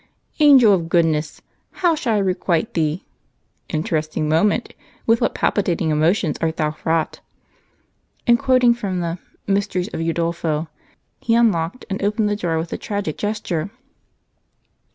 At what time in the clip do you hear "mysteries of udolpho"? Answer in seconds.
9.45-10.69